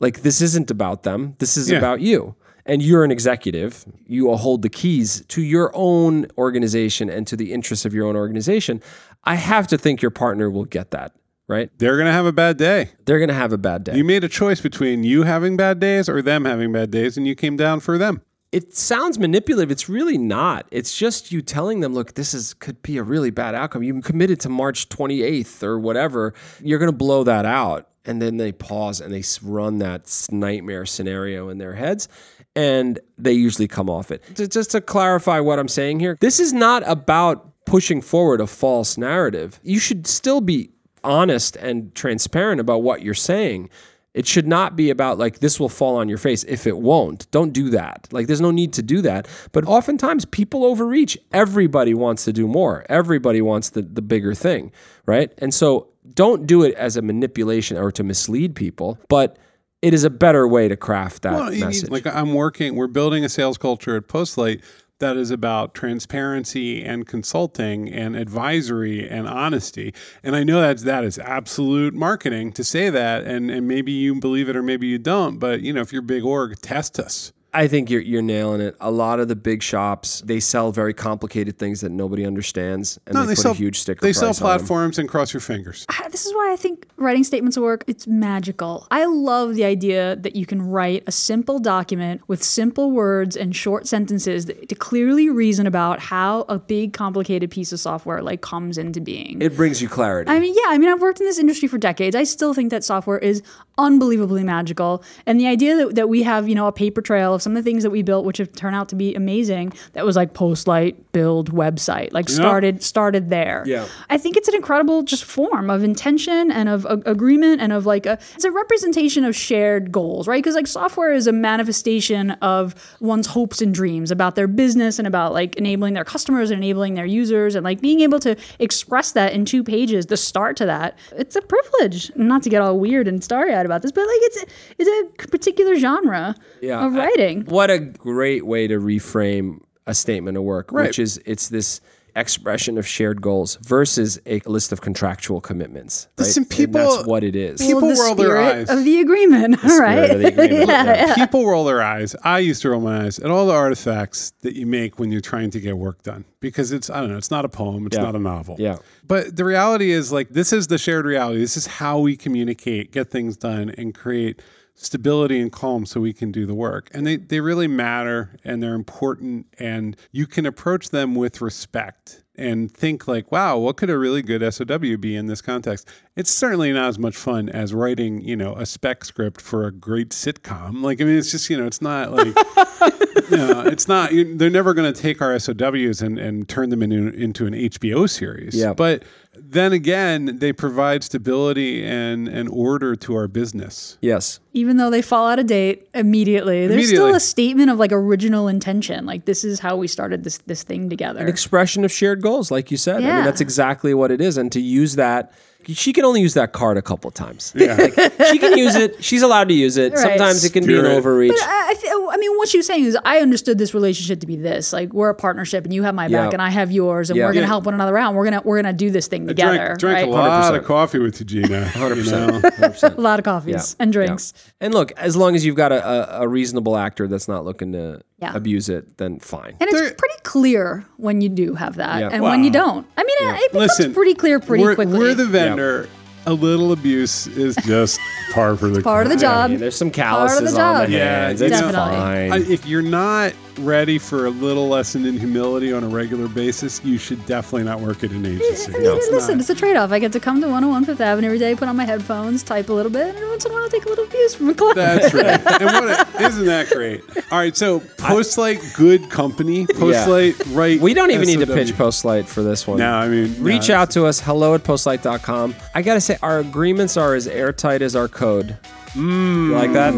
[0.00, 1.78] Like, this isn't about them, this is Yeah.
[1.78, 2.34] about you
[2.66, 7.52] and you're an executive, you hold the keys to your own organization and to the
[7.52, 8.80] interests of your own organization,
[9.24, 11.12] I have to think your partner will get that.
[11.48, 11.70] right?
[11.78, 12.90] They're going to have a bad day.
[13.04, 13.96] They're going to have a bad day.
[13.96, 17.26] You made a choice between you having bad days or them having bad days, and
[17.26, 18.22] you came down for them.
[18.52, 19.70] it sounds manipulative.
[19.70, 20.66] It's really not.
[20.70, 23.82] It's just you telling them, look, this is could be a really bad outcome.
[23.82, 26.34] You committed to March 28th or whatever.
[26.60, 27.88] You're going to blow that out.
[28.04, 32.08] And then they pause and they run that nightmare scenario in their heads
[32.54, 34.22] and they usually come off it.
[34.34, 38.98] Just to clarify what I'm saying here, this is not about pushing forward a false
[38.98, 39.60] narrative.
[39.62, 40.70] You should still be
[41.04, 43.70] honest and transparent about what you're saying.
[44.14, 47.30] It should not be about like this will fall on your face if it won't.
[47.30, 48.08] Don't do that.
[48.10, 49.26] Like there's no need to do that.
[49.52, 51.16] But oftentimes people overreach.
[51.32, 52.84] Everybody wants to do more.
[52.90, 54.70] Everybody wants the, the bigger thing,
[55.06, 55.32] right?
[55.38, 59.38] And so don't do it as a manipulation or to mislead people, but
[59.82, 61.90] it is a better way to craft that Well, message.
[61.90, 64.62] like I'm working, we're building a sales culture at Postlight
[65.00, 69.92] that is about transparency and consulting and advisory and honesty.
[70.22, 74.20] And I know that that is absolute marketing to say that, and and maybe you
[74.20, 75.38] believe it or maybe you don't.
[75.38, 77.32] But you know, if you're big org, test us.
[77.54, 78.76] I think you're you're nailing it.
[78.80, 83.14] A lot of the big shops they sell very complicated things that nobody understands, and
[83.16, 84.00] they, put sell a huge sticker.
[84.00, 84.58] They sell price on them.
[84.58, 85.84] platforms and cross your fingers.
[85.88, 88.86] I- this is why I think writing statements of work it's magical.
[88.90, 93.54] I love the idea that you can write a simple document with simple words and
[93.56, 98.40] short sentences that, to clearly reason about how a big complicated piece of software like
[98.40, 99.40] comes into being.
[99.42, 100.30] It brings you clarity.
[100.30, 102.14] I mean, yeah, I mean, I've worked in this industry for decades.
[102.16, 103.42] I still think that software is
[103.78, 105.02] unbelievably magical.
[105.26, 107.62] And the idea that, that we have, you know, a paper trail of some of
[107.64, 110.32] the things that we built, which have turned out to be amazing, that was like
[110.34, 113.62] Postlight build website, like started started there.
[113.66, 113.86] Yeah.
[114.08, 118.06] I think it's an incredible just form of intention and of agreement and of like
[118.06, 120.42] a it's a representation of shared goals, right?
[120.42, 125.06] Because like software is a manifestation of one's hopes and dreams about their business and
[125.08, 129.12] about like enabling their customers and enabling their users and like being able to express
[129.12, 130.96] that in two pages, the start to that.
[131.12, 132.10] It's a privilege.
[132.16, 134.46] Not to get all weird and starry-eyed about this, but like it's a,
[134.78, 137.06] it's a particular genre Yeah, of I-
[137.40, 137.52] writing.
[137.52, 140.86] what a great way to reframe a statement of work, Right.
[140.88, 141.80] which is it's this
[142.14, 146.08] expression of shared goals versus a list of contractual commitments.
[146.18, 146.26] Right?
[146.26, 147.58] Listen, And people- that's what it is.
[147.58, 148.68] People well, the roll their eyes.
[148.68, 150.10] of the agreement, right?
[150.10, 151.14] of the agreement, yeah.
[151.16, 152.14] People roll their eyes.
[152.22, 155.22] I used to roll my eyes at all the artifacts that you make when you're
[155.22, 157.96] trying to get work done because it's I don't know, it's not a poem, it's
[157.96, 158.02] Yeah.
[158.02, 158.56] not a novel.
[158.58, 158.76] Yeah.
[159.08, 161.40] But the reality is like this is the shared reality.
[161.40, 164.42] This is how we communicate, get things done and create
[164.74, 166.90] stability and calm so we can do the work.
[166.92, 172.22] And they they really matter and they're important and you can approach them with respect
[172.36, 175.88] and think like, wow, what could a really good SOW be in this context?
[176.16, 179.72] It's certainly not as much fun as writing, you know, a spec script for a
[179.72, 180.82] great sitcom.
[180.82, 182.26] Like, I mean, it's just, you know, it's not like,
[183.30, 186.70] you know, it's not, you, they're never going to take our SOWs and, and turn
[186.70, 188.54] them into, into an HBO series.
[188.54, 188.72] Yeah.
[188.72, 193.96] But then again, they provide stability and, and order to our business.
[194.02, 194.40] Yes.
[194.52, 198.46] even though they fall out of date immediately, there's still a statement of like original
[198.48, 199.06] intention.
[199.06, 201.20] Like this is how we started this this thing together.
[201.20, 202.96] An expression of shared goals, like you said.
[202.96, 203.24] I mean, Yeah.
[203.24, 204.36] that's exactly what it is.
[204.36, 205.32] And to use that,
[205.66, 207.52] she can only use that card a couple times.
[207.56, 207.76] Yeah.
[208.32, 209.02] She can use it.
[209.04, 209.92] She's allowed to use it.
[209.92, 209.98] Right.
[210.02, 210.96] Sometimes it can be an Spirit.
[210.96, 211.32] overreach.
[211.40, 214.26] I, I, feel- I mean, what she was saying is, I understood this relationship to
[214.26, 214.72] be this.
[214.72, 216.24] Like, we're a partnership, and you have my Yeah.
[216.24, 217.26] back, and I have yours, and Yeah.
[217.26, 217.46] we're gonna Yeah.
[217.48, 218.08] help one another out.
[218.08, 220.08] And we're gonna we're gonna do this thing together, drank drank right?
[220.08, 220.56] a lot 100%.
[220.58, 221.64] of coffee with you, Gina.
[221.74, 221.96] 100%.
[222.04, 222.40] You know?
[222.40, 222.96] 100%.
[222.98, 223.82] A lot of coffees Yeah.
[223.82, 224.32] and drinks.
[224.36, 224.66] Yeah.
[224.66, 227.72] And look, as long as you've got a, a, a reasonable actor that's not looking
[227.72, 228.34] to Yeah.
[228.34, 229.56] abuse it, then fine.
[229.60, 232.08] And it's There- pretty clear when you do have that, Yeah.
[232.10, 232.86] and when you don't.
[232.96, 234.98] I mean, it becomes Listen, pretty clear pretty we're, quickly.
[234.98, 235.90] We're the vendor.
[236.26, 237.98] A little abuse is just
[238.32, 239.22] par for the part of the course.
[239.22, 239.44] job.
[239.44, 240.86] I mean, there's some calluses of the on job.
[240.88, 241.40] the Yeah, hands.
[241.40, 242.32] you It's know- fine.
[242.32, 246.82] I, if you're not ready for a little lesson in humility on a regular basis,
[246.84, 248.74] you should definitely not work at an agency.
[248.74, 249.40] I mean, It's listen, not.
[249.40, 249.92] it's a trade-off.
[249.92, 252.70] I get to come to 101 Fifth Avenue every day, put on my headphones, type
[252.70, 254.54] a little bit, and once in a while, I'll take a little abuse from a
[254.54, 254.76] client.
[254.76, 255.60] That's right.
[255.60, 257.02] And what a, isn't that great?
[257.30, 259.66] All right, so Postlight, good company.
[259.66, 260.80] Postlight, right?
[260.80, 261.54] we don't even need to SOW.
[261.54, 262.78] pitch Postlight for this one.
[262.78, 265.54] No, I mean, Reach no, out to us, hello at postlight.com.
[265.74, 268.56] I got to say, our agreements are as airtight as our code.
[268.92, 269.48] Mm.
[269.48, 269.94] You like that?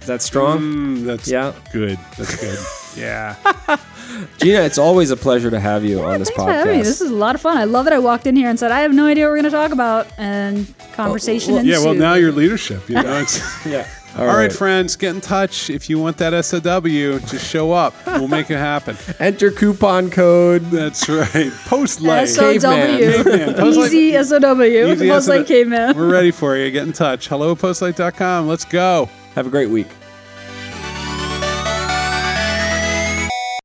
[0.00, 0.58] Is that strong?
[0.60, 1.52] Mm, that's Yeah.
[1.72, 1.98] good.
[2.16, 2.58] That's good.
[2.94, 3.36] Yeah.
[4.38, 6.80] Gina, it's always a pleasure to have you on this Thanks for having me.
[6.80, 6.84] podcast.
[6.84, 7.56] This is a lot of fun.
[7.56, 9.36] I love that I walked in here and said, I have no idea what we're
[9.36, 10.08] going to talk about.
[10.18, 12.86] And conversation well, yeah, well, now you're leadership.
[12.90, 13.24] You know,
[13.64, 13.88] yeah.
[14.18, 14.52] All right.
[14.52, 15.70] friends, get in touch.
[15.70, 17.94] If you want that SOW, just show up.
[18.06, 18.96] We'll make it happen.
[19.18, 20.62] Enter coupon code.
[20.66, 21.50] That's right.
[21.66, 22.28] Post Postlight.
[22.28, 22.60] SOW.
[22.60, 23.66] Caveman.
[23.66, 24.62] Easy SOW.
[24.62, 25.32] Easy Post SOW.
[25.32, 25.96] like caveman.
[25.96, 26.70] We're ready for you.
[26.70, 27.28] Get in touch.
[27.28, 28.46] Hello, postlight.com.
[28.48, 29.08] Let's go.
[29.34, 29.88] Have a great week.